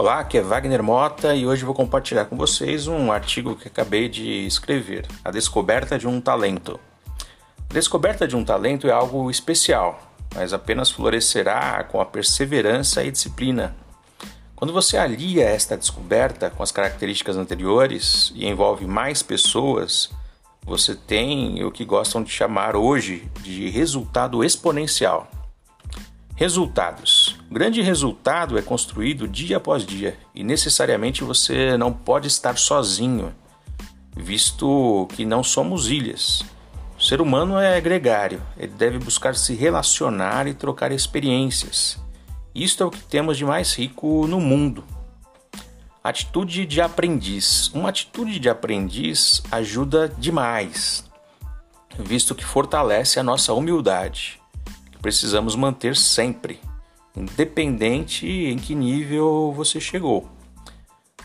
[0.00, 4.08] Olá, aqui é Wagner Mota e hoje vou compartilhar com vocês um artigo que acabei
[4.08, 6.80] de escrever: A Descoberta de um Talento.
[7.68, 10.00] A descoberta de um talento é algo especial,
[10.34, 13.76] mas apenas florescerá com a perseverança e disciplina.
[14.56, 20.08] Quando você alia esta descoberta com as características anteriores e envolve mais pessoas,
[20.64, 25.30] você tem o que gostam de chamar hoje de resultado exponencial.
[26.36, 27.19] Resultados.
[27.50, 33.34] Grande resultado é construído dia após dia e necessariamente você não pode estar sozinho,
[34.16, 36.44] visto que não somos ilhas.
[36.96, 41.98] O ser humano é gregário, ele deve buscar se relacionar e trocar experiências.
[42.54, 44.84] Isto é o que temos de mais rico no mundo.
[46.04, 47.68] Atitude de aprendiz.
[47.74, 51.04] Uma atitude de aprendiz ajuda demais,
[51.98, 54.40] visto que fortalece a nossa humildade
[55.00, 56.60] precisamos manter sempre,
[57.16, 60.28] independente em que nível você chegou.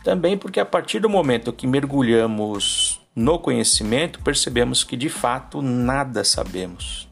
[0.03, 6.23] Também porque a partir do momento que mergulhamos no conhecimento, percebemos que de fato nada
[6.23, 7.07] sabemos.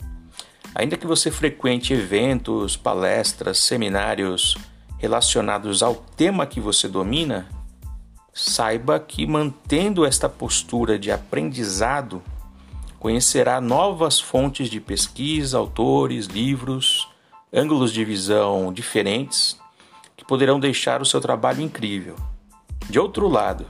[0.76, 4.58] Ainda que você frequente eventos, palestras, seminários
[4.98, 7.48] relacionados ao tema que você domina,
[8.34, 12.22] saiba que mantendo esta postura de aprendizado,
[13.00, 17.08] conhecerá novas fontes de pesquisa, autores, livros,
[17.54, 19.56] ângulos de visão diferentes
[20.18, 22.16] que poderão deixar o seu trabalho incrível.
[22.90, 23.68] De outro lado,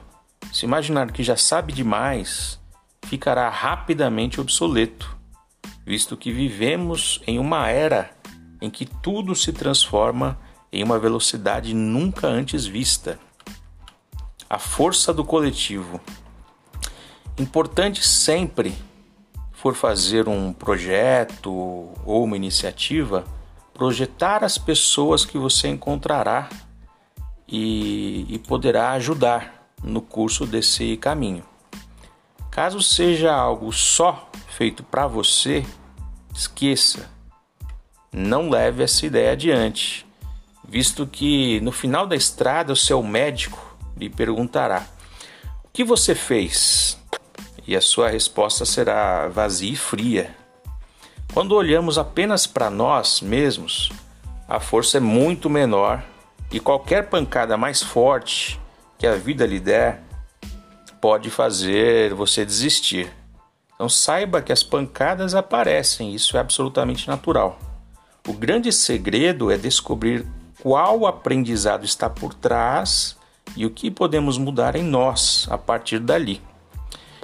[0.54, 2.58] se imaginar que já sabe demais,
[3.06, 5.18] ficará rapidamente obsoleto,
[5.86, 8.12] visto que vivemos em uma era
[8.62, 10.40] em que tudo se transforma
[10.72, 13.20] em uma velocidade nunca antes vista.
[14.50, 16.00] A força do coletivo.
[17.38, 18.74] Importante sempre
[19.52, 21.52] for fazer um projeto
[22.06, 23.26] ou uma iniciativa,
[23.84, 26.48] projetar as pessoas que você encontrará
[27.46, 31.44] e, e poderá ajudar no curso desse caminho.
[32.50, 35.66] Caso seja algo só feito para você,
[36.34, 37.10] esqueça,
[38.10, 40.08] não leve essa ideia adiante,
[40.66, 44.88] visto que no final da estrada o seu médico lhe perguntará:
[45.62, 46.98] O que você fez?
[47.68, 50.43] e a sua resposta será vazia e fria.
[51.34, 53.92] Quando olhamos apenas para nós mesmos,
[54.48, 56.04] a força é muito menor
[56.52, 58.60] e qualquer pancada mais forte
[59.00, 60.04] que a vida lhe der
[61.02, 63.12] pode fazer você desistir.
[63.74, 67.58] Então saiba que as pancadas aparecem, isso é absolutamente natural.
[68.28, 70.28] O grande segredo é descobrir
[70.62, 73.18] qual aprendizado está por trás
[73.58, 76.40] e o que podemos mudar em nós a partir dali.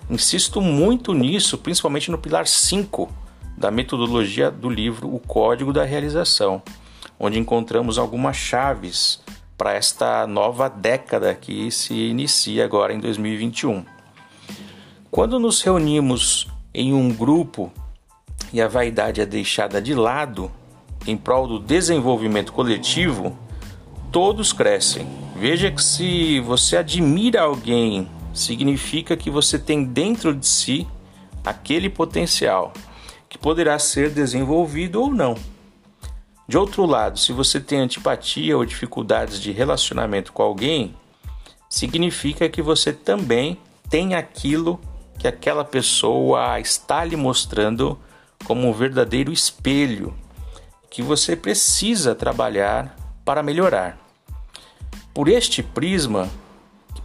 [0.10, 3.29] Insisto muito nisso, principalmente no pilar 5
[3.60, 6.62] da metodologia do livro O Código da Realização,
[7.20, 9.20] onde encontramos algumas chaves
[9.58, 13.84] para esta nova década que se inicia agora em 2021.
[15.12, 17.70] Quando nos reunimos em um grupo
[18.54, 20.50] e a vaidade é deixada de lado
[21.06, 23.38] em prol do desenvolvimento coletivo,
[24.10, 25.06] todos crescem.
[25.36, 30.88] Veja que se você admira alguém significa que você tem dentro de si
[31.44, 32.72] aquele potencial
[33.40, 35.36] que poderá ser desenvolvido ou não.
[36.48, 40.96] De outro lado, se você tem antipatia ou dificuldades de relacionamento com alguém,
[41.70, 43.58] significa que você também
[43.90, 44.80] tem aquilo
[45.18, 47.98] que aquela pessoa está lhe mostrando
[48.46, 50.14] como um verdadeiro espelho
[50.90, 53.98] que você precisa trabalhar para melhorar.
[55.14, 56.30] Por este prisma,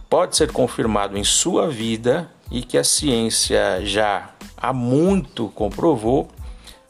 [0.09, 4.34] pode ser confirmado em sua vida e que a ciência já
[4.69, 6.27] há muito comprovou,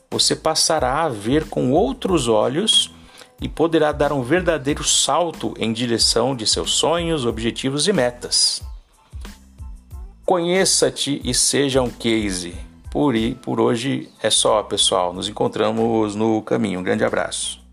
[0.09, 2.94] você passará a ver com outros olhos
[3.41, 8.62] e poderá dar um verdadeiro salto em direção de seus sonhos, objetivos e metas.
[10.25, 12.56] Conheça-te e seja um case.
[12.90, 15.14] Por, por hoje é só, pessoal.
[15.14, 16.79] Nos encontramos no caminho.
[16.79, 17.65] Um grande abraço.